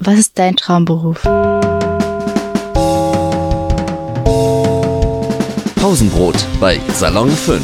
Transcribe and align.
was 0.00 0.18
ist 0.18 0.38
dein 0.38 0.56
Traumberuf? 0.56 1.22
Pausenbrot 5.76 6.36
bei 6.58 6.80
Salon 6.94 7.30
5. 7.30 7.62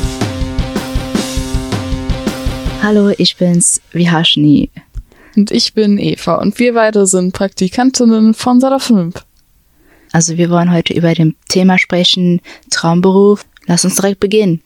Hallo, 2.83 3.11
ich 3.17 3.37
bin's, 3.37 3.81
Vihashni. 3.93 4.71
Und 5.35 5.51
ich 5.51 5.75
bin 5.75 5.99
Eva 5.99 6.37
und 6.37 6.59
wir 6.59 6.75
beide 6.75 7.07
sind 7.07 7.33
Praktikantinnen 7.33 8.35
von 8.35 8.61
Salon 8.61 8.81
5. 8.81 9.15
Also 10.13 10.37
wir 10.37 10.51
wollen 10.51 10.73
heute 10.73 10.93
über 10.93 11.15
dem 11.15 11.35
Thema 11.49 11.79
sprechen, 11.79 12.41
Traumberuf. 12.71 13.45
Lass 13.67 13.85
uns 13.85 13.97
direkt 13.97 14.21
beginnen. 14.21 14.63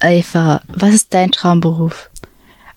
Eva, 0.00 0.62
was 0.68 0.94
ist 0.94 1.12
dein 1.12 1.32
Traumberuf? 1.32 2.08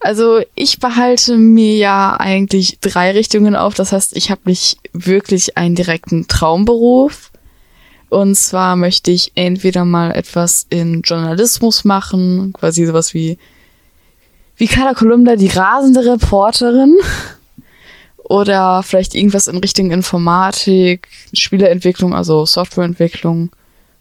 Also 0.02 0.42
ich 0.56 0.80
behalte 0.80 1.38
mir 1.38 1.76
ja 1.76 2.18
eigentlich 2.20 2.80
drei 2.82 3.12
Richtungen 3.12 3.56
auf. 3.56 3.76
Das 3.76 3.92
heißt, 3.92 4.18
ich 4.18 4.32
habe 4.32 4.42
nicht 4.46 4.80
wirklich 4.94 5.58
einen 5.58 5.76
direkten 5.76 6.28
Traumberuf. 6.28 7.32
Und 8.10 8.36
zwar 8.36 8.76
möchte 8.76 9.12
ich 9.12 9.32
entweder 9.36 9.86
mal 9.86 10.12
etwas 10.12 10.66
in 10.70 11.02
Journalismus 11.02 11.86
machen, 11.86 12.52
quasi 12.52 12.86
sowas 12.86 13.14
wie 13.14 13.38
wie 14.58 14.68
Carla 14.68 14.94
Kolumna, 14.94 15.38
die 15.38 15.48
rasende 15.48 16.06
Reporterin. 16.06 16.96
Oder 18.18 18.84
vielleicht 18.84 19.16
irgendwas 19.16 19.48
in 19.48 19.58
Richtung 19.58 19.92
Informatik, 19.92 21.08
Spieleentwicklung, 21.34 22.14
also 22.14 22.46
Softwareentwicklung. 22.46 23.50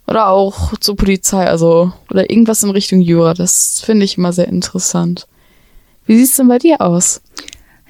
Oder 0.06 0.28
auch 0.28 0.76
zur 0.78 0.96
Polizei, 0.96 1.46
also, 1.46 1.92
oder 2.10 2.30
irgendwas 2.30 2.62
in 2.62 2.70
Richtung 2.70 3.00
Jura. 3.00 3.32
Das 3.32 3.80
finde 3.80 4.04
ich 4.04 4.18
immer 4.18 4.32
sehr 4.32 4.48
interessant. 4.48 5.26
Wie 6.10 6.16
sieht 6.16 6.30
es 6.30 6.36
denn 6.38 6.48
bei 6.48 6.58
dir 6.58 6.80
aus? 6.80 7.20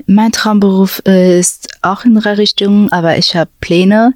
Mein 0.04 0.30
Traumberuf 0.30 0.98
ist 1.06 1.68
auch 1.80 2.04
in 2.04 2.14
drei 2.14 2.34
Richtungen, 2.34 2.92
aber 2.92 3.16
ich 3.16 3.34
habe 3.34 3.48
Pläne. 3.62 4.12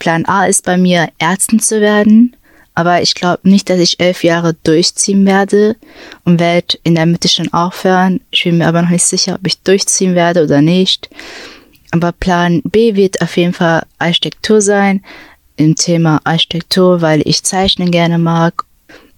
Plan 0.00 0.26
A 0.26 0.46
ist 0.46 0.64
bei 0.64 0.76
mir, 0.76 1.10
Ärztin 1.18 1.60
zu 1.60 1.80
werden. 1.80 2.34
Aber 2.74 3.02
ich 3.02 3.14
glaube 3.14 3.48
nicht, 3.48 3.70
dass 3.70 3.78
ich 3.78 4.00
elf 4.00 4.24
Jahre 4.24 4.54
durchziehen 4.64 5.24
werde 5.26 5.76
und 6.24 6.40
werde 6.40 6.76
in 6.82 6.96
der 6.96 7.06
Mitte 7.06 7.28
schon 7.28 7.52
aufhören. 7.52 8.20
Ich 8.32 8.42
bin 8.42 8.58
mir 8.58 8.66
aber 8.66 8.82
noch 8.82 8.88
nicht 8.88 9.04
sicher, 9.04 9.36
ob 9.36 9.46
ich 9.46 9.62
durchziehen 9.62 10.16
werde 10.16 10.42
oder 10.42 10.60
nicht. 10.60 11.08
Aber 11.92 12.10
Plan 12.10 12.62
B 12.64 12.96
wird 12.96 13.22
auf 13.22 13.36
jeden 13.36 13.52
Fall 13.52 13.86
Architektur 14.00 14.60
sein. 14.60 15.04
Im 15.54 15.76
Thema 15.76 16.20
Architektur, 16.24 17.00
weil 17.00 17.22
ich 17.24 17.44
Zeichnen 17.44 17.92
gerne 17.92 18.18
mag. 18.18 18.65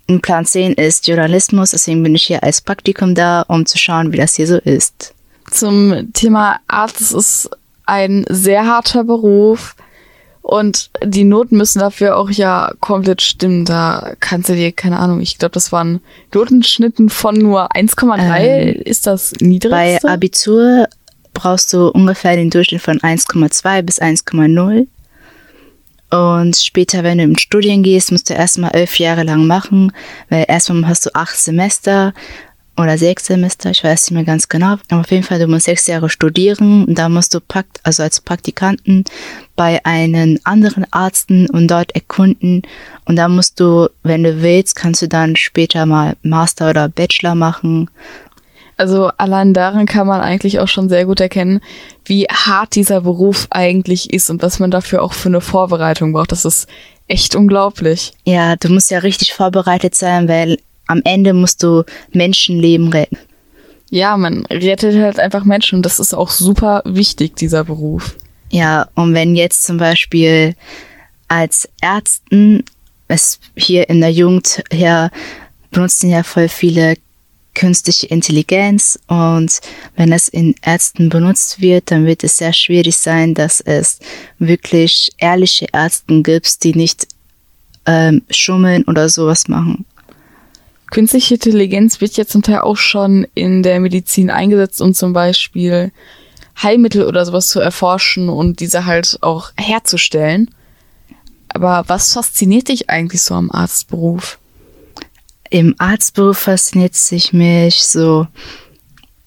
Und 0.09 0.23
Plan 0.23 0.47
10 0.47 0.73
ist 0.73 1.07
Journalismus, 1.07 1.73
deswegen 1.73 2.03
bin 2.03 2.15
ich 2.15 2.25
hier 2.25 2.43
als 2.43 2.63
Praktikum 2.63 3.15
da, 3.15 3.43
um 3.43 3.67
zu 3.67 3.77
schauen, 3.77 4.13
wie 4.13 4.17
das 4.17 4.35
hier 4.35 4.47
so 4.47 4.57
ist. 4.57 5.15
Zum 5.51 6.13
Thema 6.15 6.61
Arzt, 6.67 7.01
es 7.01 7.13
ist 7.13 7.51
ein 7.85 8.25
sehr 8.29 8.67
harter 8.67 9.05
Beruf. 9.05 9.77
Und 10.41 10.91
die 11.05 11.25
Noten 11.25 11.59
müssen 11.59 11.81
dafür 11.81 12.17
auch 12.17 12.31
ja 12.31 12.73
komplett 12.81 13.21
stimmen. 13.21 13.67
Da 13.67 14.15
kannst 14.19 14.49
du 14.49 14.55
dir, 14.55 14.73
keine 14.73 14.99
Ahnung, 14.99 15.21
ich 15.21 15.37
glaube, 15.37 15.53
das 15.53 15.73
waren 15.73 16.01
Notenschnitten 16.33 17.11
von 17.11 17.37
nur 17.37 17.73
1,3. 17.73 18.39
Ähm, 18.39 18.83
ist 18.83 19.07
das 19.07 19.33
niedrigste? 19.41 19.99
Bei 20.03 20.11
Abitur 20.11 20.87
brauchst 21.35 21.75
du 21.75 21.89
ungefähr 21.89 22.35
den 22.37 22.49
Durchschnitt 22.49 22.81
von 22.81 22.99
1,2 22.99 23.83
bis 23.83 24.01
1,0. 24.01 24.87
Und 26.11 26.57
später, 26.57 27.03
wenn 27.03 27.19
du 27.19 27.25
im 27.25 27.37
Studien 27.37 27.83
gehst, 27.83 28.13
musst 28.13 28.31
du 28.31 28.35
erstmal 28.35 28.71
elf 28.71 28.99
Jahre 28.99 29.25
lang 29.25 29.47
machen, 29.47 29.93
weil 30.31 30.47
erstmal 30.49 30.89
hast 30.89 31.05
du 31.07 31.15
acht 31.15 31.37
Semester 31.37 32.15
oder 32.79 32.97
sechs 32.97 33.27
Semester, 33.27 33.71
ich 33.71 33.83
weiß 33.83 34.05
nicht 34.05 34.15
mehr 34.15 34.25
ganz 34.25 34.49
genau. 34.49 34.77
Aber 34.89 35.01
auf 35.01 35.11
jeden 35.11 35.25
Fall, 35.25 35.39
du 35.39 35.49
musst 35.49 35.67
sechs 35.67 35.87
Jahre 35.87 36.09
studieren 36.09 36.85
und 36.85 36.97
da 36.97 37.09
musst 37.09 37.35
du 37.35 37.41
prakt 37.41 37.81
also 37.83 38.05
als 38.05 38.21
Praktikanten 38.21 39.05
bei 39.57 39.85
einem 39.85 40.39
anderen 40.45 40.87
Arzten 40.93 41.51
und 41.51 41.69
dort 41.69 41.93
erkunden. 41.95 42.63
Und 43.05 43.17
da 43.17 43.29
musst 43.29 43.59
du, 43.59 43.89
wenn 44.05 44.23
du 44.23 44.41
willst, 44.43 44.77
kannst 44.77 45.03
du 45.03 45.09
dann 45.09 45.35
später 45.35 45.87
mal 45.87 46.17
Master 46.23 46.71
oder 46.71 46.89
Bachelor 46.89 47.35
machen. 47.35 47.91
Also 48.79 49.11
allein 49.19 49.55
daran 49.55 49.87
kann 49.87 50.07
man 50.07 50.21
eigentlich 50.21 50.61
auch 50.61 50.69
schon 50.69 50.89
sehr 50.89 51.05
gut 51.05 51.21
erkennen, 51.21 51.61
wie 52.05 52.27
hart 52.27 52.77
dieser 52.77 53.01
Beruf 53.01 53.49
eigentlich 53.51 54.13
ist 54.13 54.31
und 54.31 54.41
was 54.41 54.61
man 54.61 54.71
dafür 54.71 55.03
auch 55.03 55.13
für 55.13 55.29
eine 55.29 55.41
Vorbereitung 55.41 56.13
braucht. 56.13 56.31
Das 56.31 56.45
ist 56.45 56.69
echt 57.09 57.35
unglaublich. 57.35 58.13
Ja, 58.25 58.55
du 58.55 58.69
musst 58.69 58.91
ja 58.93 59.01
richtig 59.01 59.35
vorbereitet 59.35 59.97
sein, 59.97 60.29
weil 60.29 60.59
am 60.87 61.03
Ende 61.05 61.35
musst 61.35 61.65
du 61.65 61.83
Menschenleben 62.13 62.89
retten. 62.89 63.19
Ja, 63.91 64.17
man 64.17 64.47
rettet 64.47 64.97
halt 65.03 65.19
einfach 65.19 65.45
Menschen 65.45 65.77
und 65.77 65.83
das 65.83 65.99
ist 65.99 66.15
auch 66.15 66.31
super 66.31 66.83
wichtig, 66.85 67.35
dieser 67.35 67.65
Beruf. 67.65 68.15
Ja, 68.51 68.89
und 68.95 69.13
wenn 69.13 69.35
jetzt 69.35 69.65
zum 69.65 69.79
Beispiel 69.79 70.55
als 71.27 71.69
Ärzten, 71.81 72.65
es 73.09 73.41
hier 73.57 73.89
in 73.89 74.01
der 74.01 74.13
Jugend 74.13 74.63
her 74.71 75.11
benutzen 75.71 76.11
ja 76.11 76.23
voll 76.23 76.49
viele 76.49 76.95
künstliche 77.59 78.07
Intelligenz 78.07 79.01
und 79.09 79.61
wenn 79.97 80.13
es 80.13 80.29
in 80.29 80.55
Ärzten 80.63 81.09
benutzt 81.09 81.61
wird, 81.61 81.91
dann 81.91 82.07
wird 82.07 82.23
es 82.23 82.37
sehr 82.37 82.53
schwierig 82.53 82.97
sein, 82.97 83.35
dass 83.35 83.61
es 83.61 83.99
wirklich 84.39 85.11
ehrliche 85.19 85.67
Ärzte 85.73 86.23
gibt, 86.23 86.63
die 86.63 86.75
nicht 86.75 87.09
ähm, 87.85 88.23
schummeln 88.31 88.85
oder 88.85 89.09
sowas 89.09 89.49
machen. 89.49 89.85
Künstliche 90.93 91.35
Intelligenz 91.35 92.01
wird 92.01 92.17
ja 92.17 92.27
zum 92.27 92.43
Teil 92.43 92.61
auch 92.61 92.77
schon 92.77 93.27
in 93.35 93.65
der 93.65 93.81
Medizin 93.81 94.31
eingesetzt, 94.31 94.81
um 94.81 94.95
zum 94.95 95.13
Beispiel 95.13 95.91
Heilmittel 96.63 97.07
oder 97.07 97.27
sowas 97.27 97.49
zu 97.49 97.59
erforschen 97.59 98.29
und 98.29 98.61
diese 98.61 98.87
halt 98.87 99.19
auch 99.21 99.51
herzustellen. 99.57 100.49
Aber 101.49 101.83
was 101.89 102.13
fasziniert 102.13 102.69
dich 102.69 102.89
eigentlich 102.89 103.23
so 103.23 103.35
am 103.35 103.51
Arztberuf? 103.51 104.39
Im 105.51 105.75
Arztberuf 105.79 106.39
fasziniert 106.39 106.95
sich 106.95 107.33
mich 107.33 107.77
so, 107.77 108.27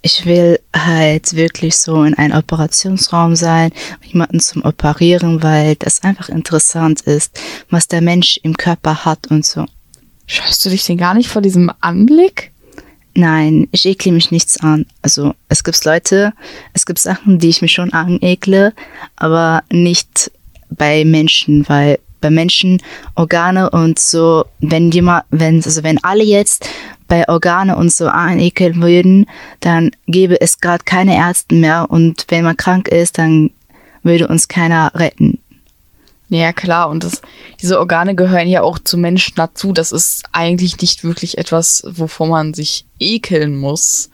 ich 0.03 0.25
will 0.25 0.59
halt 0.75 1.35
wirklich 1.35 1.77
so 1.77 2.03
in 2.03 2.15
einem 2.15 2.37
Operationsraum 2.37 3.35
sein, 3.35 3.71
jemanden 4.03 4.39
zum 4.39 4.63
Operieren, 4.63 5.43
weil 5.43 5.75
das 5.75 6.03
einfach 6.03 6.29
interessant 6.29 7.01
ist, 7.01 7.39
was 7.69 7.87
der 7.87 8.01
Mensch 8.01 8.39
im 8.43 8.57
Körper 8.57 9.05
hat 9.05 9.27
und 9.27 9.45
so. 9.45 9.65
Scheust 10.25 10.65
du 10.65 10.69
dich 10.69 10.85
denn 10.85 10.97
gar 10.97 11.13
nicht 11.13 11.29
vor 11.29 11.41
diesem 11.41 11.71
Anblick? 11.81 12.51
Nein, 13.13 13.67
ich 13.71 13.85
ekle 13.85 14.11
mich 14.11 14.31
nichts 14.31 14.57
an. 14.61 14.85
Also 15.01 15.35
es 15.49 15.63
gibt 15.63 15.83
Leute, 15.83 16.33
es 16.73 16.85
gibt 16.85 16.99
Sachen, 16.99 17.39
die 17.39 17.49
ich 17.49 17.61
mich 17.61 17.73
schon 17.73 17.91
anekle, 17.93 18.73
aber 19.17 19.63
nicht 19.71 20.31
bei 20.69 21.03
Menschen, 21.03 21.67
weil 21.67 21.99
bei 22.21 22.29
Menschen 22.29 22.81
Organe 23.15 23.69
und 23.69 23.99
so, 23.99 24.45
wenn 24.59 24.91
jemand, 24.91 25.25
wenn, 25.29 25.55
also 25.63 25.83
wenn 25.83 26.03
alle 26.03 26.23
jetzt 26.23 26.69
bei 27.07 27.27
Organe 27.27 27.75
und 27.75 27.91
so 27.91 28.07
anekeln 28.07 28.81
würden, 28.81 29.25
dann 29.59 29.91
gäbe 30.07 30.39
es 30.39 30.61
gerade 30.61 30.83
keine 30.85 31.17
Ärzte 31.17 31.55
mehr 31.55 31.87
und 31.89 32.25
wenn 32.29 32.45
man 32.45 32.55
krank 32.55 32.87
ist, 32.87 33.17
dann 33.17 33.51
würde 34.03 34.27
uns 34.27 34.47
keiner 34.47 34.91
retten. 34.95 35.39
Ja, 36.29 36.53
klar. 36.53 36.89
Und 36.89 37.03
das, 37.03 37.21
diese 37.61 37.77
Organe 37.77 38.15
gehören 38.15 38.47
ja 38.47 38.61
auch 38.61 38.79
zu 38.79 38.97
Menschen 38.97 39.33
dazu. 39.35 39.73
Das 39.73 39.91
ist 39.91 40.23
eigentlich 40.31 40.79
nicht 40.79 41.03
wirklich 41.03 41.37
etwas, 41.37 41.83
wovor 41.85 42.27
man 42.27 42.53
sich 42.53 42.85
ekeln 42.99 43.57
muss. 43.57 44.09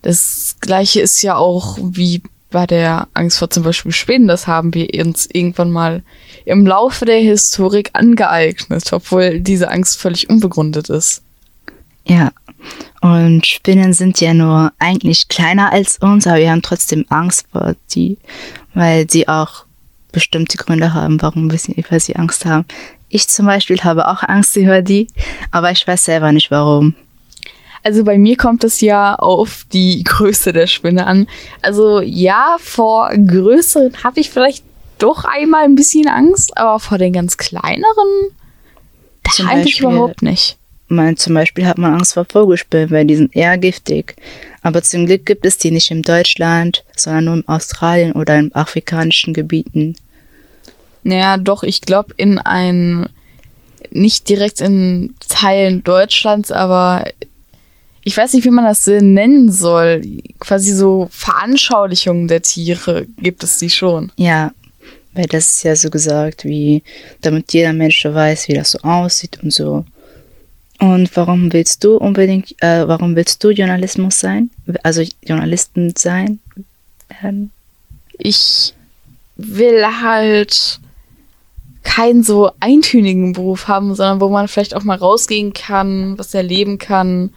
Das 0.00 0.56
gleiche 0.60 1.02
ist 1.02 1.20
ja 1.20 1.36
auch 1.36 1.76
wie 1.82 2.22
bei 2.54 2.66
der 2.66 3.08
Angst 3.14 3.38
vor 3.38 3.50
zum 3.50 3.64
Beispiel 3.64 3.90
Spinnen. 3.90 4.28
Das 4.28 4.46
haben 4.46 4.72
wir 4.74 4.88
uns 5.04 5.28
irgendwann 5.30 5.72
mal 5.72 6.02
im 6.44 6.64
Laufe 6.64 7.04
der 7.04 7.18
Historik 7.18 7.90
angeeignet, 7.94 8.92
obwohl 8.92 9.40
diese 9.40 9.70
Angst 9.70 10.00
völlig 10.00 10.30
unbegründet 10.30 10.88
ist. 10.88 11.22
Ja. 12.06 12.30
Und 13.00 13.44
Spinnen 13.44 13.92
sind 13.92 14.20
ja 14.20 14.32
nur 14.32 14.72
eigentlich 14.78 15.28
kleiner 15.28 15.72
als 15.72 15.98
uns, 15.98 16.26
aber 16.26 16.38
wir 16.38 16.50
haben 16.50 16.62
trotzdem 16.62 17.04
Angst 17.08 17.46
vor 17.50 17.74
die, 17.90 18.16
weil 18.72 19.10
sie 19.10 19.26
auch 19.28 19.64
bestimmte 20.12 20.56
Gründe 20.56 20.94
haben, 20.94 21.20
warum 21.20 21.50
wir 21.50 21.58
sie 21.58 22.16
Angst 22.16 22.46
haben. 22.46 22.64
Ich 23.08 23.28
zum 23.28 23.46
Beispiel 23.46 23.80
habe 23.80 24.06
auch 24.08 24.22
Angst 24.22 24.56
über 24.56 24.80
die, 24.80 25.08
aber 25.50 25.72
ich 25.72 25.86
weiß 25.86 26.04
selber 26.04 26.30
nicht 26.30 26.52
warum. 26.52 26.94
Also 27.84 28.02
bei 28.02 28.18
mir 28.18 28.36
kommt 28.36 28.64
es 28.64 28.80
ja 28.80 29.14
auf 29.14 29.66
die 29.72 30.02
Größe 30.04 30.52
der 30.52 30.66
Spinne 30.66 31.06
an. 31.06 31.28
Also 31.60 32.00
ja, 32.00 32.56
vor 32.58 33.10
größeren 33.14 34.02
habe 34.02 34.20
ich 34.20 34.30
vielleicht 34.30 34.64
doch 34.98 35.24
einmal 35.24 35.64
ein 35.64 35.74
bisschen 35.74 36.08
Angst, 36.08 36.56
aber 36.56 36.80
vor 36.80 36.96
den 36.96 37.12
ganz 37.12 37.36
kleineren 37.36 38.30
da 39.22 39.44
eigentlich 39.46 39.80
überhaupt 39.80 40.22
nicht. 40.22 40.56
Man, 40.88 41.16
zum 41.16 41.34
Beispiel 41.34 41.66
hat 41.66 41.78
man 41.78 41.94
Angst 41.94 42.14
vor 42.14 42.24
Vogelspinnen, 42.24 42.90
weil 42.90 43.06
die 43.06 43.16
sind 43.16 43.34
eher 43.34 43.58
giftig. 43.58 44.16
Aber 44.62 44.82
zum 44.82 45.06
Glück 45.06 45.26
gibt 45.26 45.44
es 45.44 45.58
die 45.58 45.70
nicht 45.70 45.90
in 45.90 46.02
Deutschland, 46.02 46.84
sondern 46.96 47.24
nur 47.24 47.34
in 47.34 47.48
Australien 47.48 48.12
oder 48.12 48.38
in 48.38 48.54
afrikanischen 48.54 49.34
Gebieten. 49.34 49.96
Naja, 51.02 51.36
doch, 51.36 51.62
ich 51.62 51.82
glaube 51.82 52.14
in 52.16 52.38
ein, 52.38 53.08
nicht 53.90 54.28
direkt 54.28 54.60
in 54.60 55.14
Teilen 55.28 55.84
Deutschlands, 55.84 56.50
aber 56.50 57.04
ich 58.04 58.16
weiß 58.16 58.34
nicht, 58.34 58.44
wie 58.44 58.50
man 58.50 58.64
das 58.64 58.86
nennen 58.86 59.50
soll, 59.50 60.02
quasi 60.38 60.72
so 60.72 61.08
Veranschaulichungen 61.10 62.28
der 62.28 62.42
Tiere 62.42 63.06
gibt 63.18 63.42
es 63.42 63.58
die 63.58 63.70
schon. 63.70 64.12
Ja, 64.16 64.52
weil 65.14 65.26
das 65.26 65.56
ist 65.56 65.62
ja 65.62 65.74
so 65.74 65.90
gesagt, 65.90 66.44
wie 66.44 66.82
damit 67.22 67.52
jeder 67.52 67.72
Mensch 67.72 68.04
weiß, 68.04 68.48
wie 68.48 68.54
das 68.54 68.72
so 68.72 68.78
aussieht 68.80 69.38
und 69.42 69.52
so. 69.52 69.84
Und 70.80 71.16
warum 71.16 71.52
willst 71.52 71.82
du 71.84 71.96
unbedingt, 71.96 72.54
äh, 72.62 72.86
warum 72.86 73.16
willst 73.16 73.42
du 73.42 73.50
Journalismus 73.50 74.20
sein? 74.20 74.50
Also 74.82 75.02
Journalisten 75.22 75.94
sein? 75.96 76.40
Ähm. 77.22 77.50
Ich 78.18 78.74
will 79.36 79.84
halt 79.84 80.78
keinen 81.84 82.22
so 82.22 82.50
eintönigen 82.60 83.32
Beruf 83.32 83.68
haben, 83.68 83.94
sondern 83.94 84.20
wo 84.20 84.28
man 84.28 84.48
vielleicht 84.48 84.74
auch 84.74 84.84
mal 84.84 84.96
rausgehen 84.96 85.52
kann, 85.52 86.18
was 86.18 86.34
erleben 86.34 86.78
kann. 86.78 87.30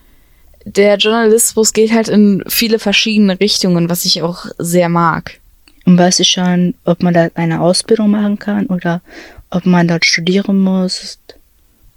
Der 0.75 0.97
Journalismus 0.97 1.71
geht 1.71 1.93
halt 1.93 2.09
in 2.09 2.43
viele 2.47 2.77
verschiedene 2.77 3.39
Richtungen, 3.39 3.89
was 3.89 4.03
ich 4.03 4.21
auch 4.21 4.45
sehr 4.57 4.89
mag. 4.89 5.39
Und 5.85 5.97
weißt 5.97 6.19
du 6.19 6.25
schon, 6.25 6.73
ob 6.83 7.01
man 7.01 7.13
da 7.13 7.29
eine 7.35 7.61
Ausbildung 7.61 8.11
machen 8.11 8.37
kann 8.37 8.65
oder 8.65 9.01
ob 9.49 9.65
man 9.65 9.87
dort 9.87 10.03
studieren 10.03 10.59
muss 10.59 11.19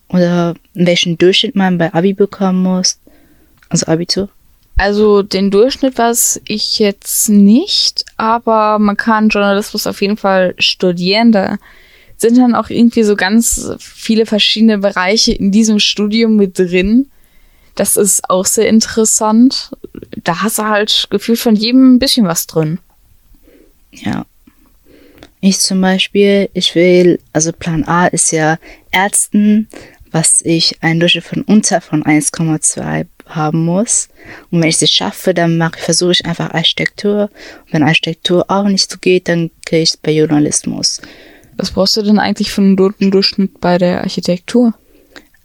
oder 0.09 0.55
welchen 0.75 1.19
Durchschnitt 1.19 1.57
man 1.57 1.79
bei 1.79 1.93
Abi 1.93 2.13
bekommen 2.13 2.63
muss? 2.63 2.99
Also 3.69 3.87
Abitur? 3.87 4.29
Also 4.77 5.23
den 5.23 5.51
Durchschnitt 5.51 5.99
weiß 5.99 6.41
ich 6.47 6.79
jetzt 6.79 7.29
nicht, 7.29 8.05
aber 8.17 8.79
man 8.79 8.97
kann 8.97 9.29
Journalismus 9.29 9.89
auf 9.89 10.01
jeden 10.01 10.17
Fall 10.17 10.55
studieren. 10.59 11.33
Da 11.33 11.59
sind 12.17 12.39
dann 12.39 12.55
auch 12.55 12.71
irgendwie 12.71 13.03
so 13.03 13.17
ganz 13.17 13.73
viele 13.81 14.27
verschiedene 14.27 14.79
Bereiche 14.79 15.33
in 15.33 15.51
diesem 15.51 15.81
Studium 15.81 16.37
mit 16.37 16.57
drin. 16.59 17.11
Das 17.81 17.97
ist 17.97 18.29
auch 18.29 18.45
sehr 18.45 18.69
interessant. 18.69 19.71
Da 20.23 20.43
hast 20.43 20.59
du 20.59 20.65
halt 20.65 21.07
gefühlt 21.09 21.39
von 21.39 21.57
jedem 21.57 21.95
ein 21.95 21.99
bisschen 21.99 22.27
was 22.27 22.47
drin. 22.47 22.79
Ja. 23.91 24.27
Ich 25.41 25.61
zum 25.61 25.81
Beispiel, 25.81 26.51
ich 26.53 26.75
will, 26.75 27.21
also 27.33 27.55
Plan 27.55 27.85
A 27.85 28.07
ist 28.09 28.33
ja 28.33 28.59
Ärzten, 28.91 29.67
was 30.11 30.43
ich 30.43 30.77
einen 30.83 31.01
Durchschnitt 31.01 31.25
von 31.25 31.41
unter 31.41 31.81
von 31.81 32.05
1,2 32.05 33.07
haben 33.25 33.65
muss. 33.65 34.11
Und 34.51 34.61
wenn 34.61 34.69
ich 34.69 34.83
es 34.83 34.93
schaffe, 34.93 35.33
dann 35.33 35.57
mache, 35.57 35.79
versuche 35.79 36.13
ich 36.13 36.27
einfach 36.27 36.53
Architektur. 36.53 37.31
Und 37.65 37.73
wenn 37.73 37.83
Architektur 37.83 38.45
auch 38.49 38.65
nicht 38.65 38.91
so 38.91 38.99
geht, 39.01 39.27
dann 39.27 39.51
kriege 39.65 39.85
ich 39.85 39.91
es 39.93 39.97
bei 39.97 40.13
Journalismus. 40.13 41.01
Was 41.57 41.71
brauchst 41.71 41.97
du 41.97 42.03
denn 42.03 42.19
eigentlich 42.19 42.53
für 42.53 42.61
einen 42.61 42.75
Notendurchschnitt 42.75 43.59
bei 43.59 43.79
der 43.79 44.03
Architektur? 44.03 44.75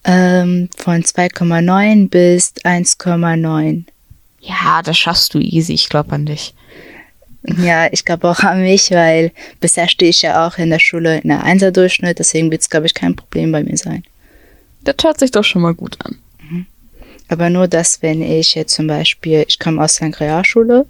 Ähm, 0.06 0.70
von 0.78 1.04
2,9 1.04 2.10
bis 2.10 2.54
1,9. 2.64 3.84
Ja, 4.40 4.82
das 4.84 4.98
schaffst 4.98 5.34
du 5.34 5.40
easy. 5.40 5.74
Ich 5.74 5.90
glaube 5.90 6.14
an 6.14 6.26
dich. 6.26 6.54
Ja, 7.62 7.92
ich 7.92 8.06
glaube 8.06 8.30
auch 8.30 8.40
an 8.40 8.62
mich, 8.62 8.92
weil 8.92 9.32
bisher 9.60 9.88
stehe 9.88 10.10
ich 10.10 10.22
ja 10.22 10.48
auch 10.48 10.58
in 10.58 10.70
der 10.70 10.80
Schule 10.80 11.20
in 11.20 11.30
der 11.30 11.44
Einser-Durchschnitt, 11.44 12.20
deswegen 12.20 12.52
wird 12.52 12.62
es, 12.62 12.70
glaube 12.70 12.88
ich, 12.88 12.94
kein 12.94 13.16
Problem 13.16 13.52
bei 13.52 13.64
mir 13.64 13.78
sein. 13.78 14.04
Das 14.84 14.96
hört 15.04 15.20
sich 15.20 15.32
doch 15.32 15.44
schon 15.44 15.62
mal 15.62 15.74
gut 15.74 15.98
an. 16.04 16.18
Mhm. 16.50 16.66
Aber 17.28 17.50
nur 17.50 17.68
das, 17.68 18.02
wenn 18.02 18.22
ich 18.22 18.56
jetzt 18.56 18.74
zum 18.74 18.88
Beispiel, 18.88 19.46
ich 19.48 19.60
komme 19.60 19.84
aus 19.84 20.02
einer 20.02 20.20
Realschule 20.20 20.86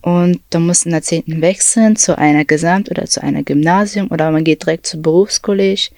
und 0.00 0.40
da 0.50 0.58
muss 0.58 0.84
in 0.84 0.92
der 0.92 1.02
10. 1.02 1.40
wechseln 1.40 1.96
zu 1.96 2.16
einer 2.16 2.44
Gesamt- 2.44 2.90
oder 2.90 3.06
zu 3.06 3.22
einer 3.22 3.42
Gymnasium 3.42 4.08
oder 4.10 4.30
man 4.30 4.44
geht 4.44 4.62
direkt 4.62 4.86
zur 4.86 5.02
Berufskolleg. 5.02 5.90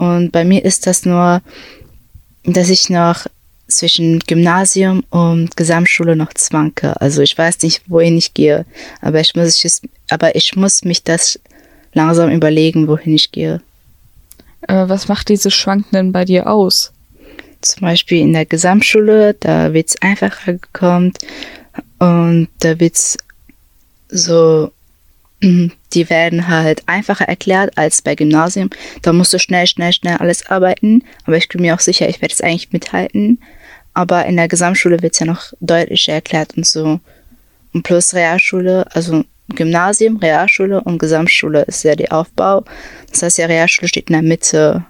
Und 0.00 0.32
bei 0.32 0.46
mir 0.46 0.64
ist 0.64 0.86
das 0.86 1.04
nur, 1.04 1.42
dass 2.44 2.70
ich 2.70 2.88
noch 2.88 3.26
zwischen 3.68 4.18
Gymnasium 4.20 5.04
und 5.10 5.58
Gesamtschule 5.58 6.16
noch 6.16 6.32
zwanke. 6.32 6.98
Also 7.02 7.20
ich 7.20 7.36
weiß 7.36 7.60
nicht, 7.60 7.82
wohin 7.86 8.16
ich 8.16 8.32
gehe, 8.32 8.64
aber 9.02 9.20
ich 9.20 9.34
muss, 9.36 9.62
ich, 9.62 9.80
aber 10.08 10.34
ich 10.34 10.56
muss 10.56 10.84
mich 10.84 11.04
das 11.04 11.38
langsam 11.92 12.30
überlegen, 12.30 12.88
wohin 12.88 13.14
ich 13.14 13.30
gehe. 13.30 13.60
Äh, 14.62 14.88
was 14.88 15.06
macht 15.08 15.28
diese 15.28 15.50
Schwanken 15.50 15.90
denn 15.92 16.12
bei 16.12 16.24
dir 16.24 16.46
aus? 16.46 16.92
Zum 17.60 17.82
Beispiel 17.82 18.22
in 18.22 18.32
der 18.32 18.46
Gesamtschule, 18.46 19.34
da 19.34 19.74
wird 19.74 19.88
es 19.88 20.00
einfacher 20.00 20.54
gekommen 20.54 21.12
und 21.98 22.48
da 22.60 22.80
wird 22.80 22.94
es 22.94 23.18
so, 24.08 24.72
die 25.42 26.10
werden 26.10 26.48
halt 26.48 26.82
einfacher 26.86 27.26
erklärt 27.26 27.76
als 27.76 28.02
bei 28.02 28.14
Gymnasium. 28.14 28.70
Da 29.02 29.12
musst 29.12 29.32
du 29.32 29.38
schnell, 29.38 29.66
schnell, 29.66 29.92
schnell 29.92 30.16
alles 30.16 30.46
arbeiten, 30.46 31.02
aber 31.24 31.36
ich 31.36 31.48
bin 31.48 31.62
mir 31.62 31.74
auch 31.74 31.80
sicher, 31.80 32.08
ich 32.08 32.20
werde 32.20 32.34
es 32.34 32.40
eigentlich 32.40 32.72
mithalten. 32.72 33.40
Aber 33.94 34.26
in 34.26 34.36
der 34.36 34.48
Gesamtschule 34.48 35.02
wird 35.02 35.14
es 35.14 35.18
ja 35.18 35.26
noch 35.26 35.52
deutlicher 35.60 36.12
erklärt 36.12 36.56
und 36.56 36.66
so. 36.66 37.00
Und 37.72 37.82
plus 37.82 38.14
Realschule, 38.14 38.86
also 38.94 39.24
Gymnasium, 39.48 40.16
Realschule 40.18 40.80
und 40.80 40.98
Gesamtschule 40.98 41.62
ist 41.62 41.82
ja 41.82 41.96
der 41.96 42.12
Aufbau. 42.12 42.64
Das 43.10 43.22
heißt, 43.22 43.38
ja, 43.38 43.46
Realschule 43.46 43.88
steht 43.88 44.08
in 44.08 44.14
der 44.14 44.22
Mitte. 44.22 44.84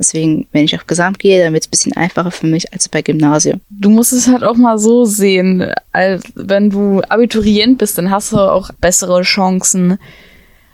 Deswegen, 0.00 0.46
wenn 0.52 0.64
ich 0.64 0.74
auf 0.74 0.86
Gesamt 0.86 1.18
gehe, 1.18 1.44
dann 1.44 1.52
wird 1.52 1.64
es 1.64 1.68
ein 1.68 1.72
bisschen 1.72 1.92
einfacher 1.94 2.30
für 2.30 2.46
mich 2.46 2.72
als 2.72 2.88
bei 2.88 3.02
Gymnasium. 3.02 3.60
Du 3.68 3.90
musst 3.90 4.14
es 4.14 4.28
halt 4.28 4.42
auch 4.42 4.56
mal 4.56 4.78
so 4.78 5.04
sehen. 5.04 5.74
Als 5.92 6.24
wenn 6.34 6.70
du 6.70 7.02
Abiturient 7.02 7.76
bist, 7.76 7.98
dann 7.98 8.10
hast 8.10 8.32
du 8.32 8.38
auch 8.38 8.70
bessere 8.80 9.20
Chancen, 9.20 9.98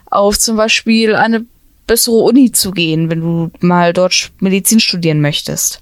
auf 0.05 0.39
zum 0.39 0.55
Beispiel 0.55 1.13
eine 1.13 1.45
bessere 1.87 2.15
Uni 2.15 2.53
zu 2.53 2.71
gehen, 2.71 3.09
wenn 3.09 3.19
du 3.19 3.51
mal 3.59 3.91
dort 3.91 4.31
Medizin 4.39 4.79
studieren 4.79 5.19
möchtest. 5.19 5.81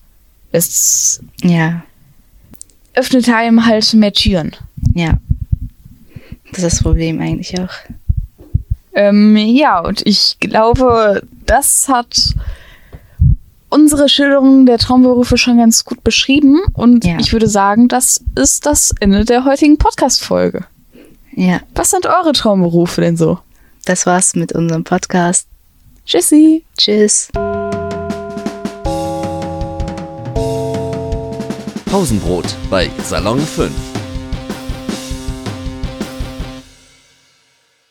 Es 0.51 1.21
ja. 1.43 1.83
öffnet 2.95 3.29
einem 3.29 3.67
halt 3.67 3.93
mehr 3.93 4.13
Türen. 4.13 4.55
Ja. 4.95 5.19
Das 6.49 6.63
ist 6.63 6.63
das 6.63 6.81
Problem 6.81 7.21
eigentlich 7.21 7.59
auch. 7.59 7.73
Ähm, 8.95 9.37
ja, 9.37 9.81
und 9.81 10.01
ich 10.03 10.37
glaube, 10.39 11.21
das 11.45 11.87
hat 11.89 12.33
unsere 13.95 14.09
Schilderung 14.09 14.65
der 14.65 14.77
Traumberufe 14.77 15.37
schon 15.37 15.57
ganz 15.57 15.85
gut 15.85 16.03
beschrieben. 16.03 16.59
Und 16.73 17.05
ja. 17.05 17.15
ich 17.17 17.31
würde 17.31 17.47
sagen, 17.47 17.87
das 17.87 18.21
ist 18.37 18.65
das 18.65 18.93
Ende 18.99 19.23
der 19.23 19.45
heutigen 19.45 19.77
Podcast-Folge. 19.77 20.65
Ja. 21.31 21.61
Was 21.75 21.91
sind 21.91 22.05
eure 22.05 22.33
Traumberufe 22.33 22.99
denn 22.99 23.15
so? 23.15 23.39
Das 23.85 24.05
war's 24.05 24.35
mit 24.35 24.51
unserem 24.51 24.83
Podcast. 24.83 25.47
Tschüssi. 26.05 26.65
Tschüss. 26.77 27.29
Pausenbrot 31.85 32.53
bei 32.69 32.89
Salon 33.01 33.39
5. 33.39 33.71